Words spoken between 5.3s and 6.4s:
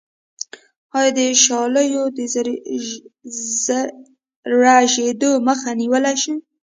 مخه نیولی شو؟